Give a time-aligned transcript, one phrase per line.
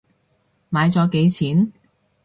[0.71, 1.71] 買咗幾錢？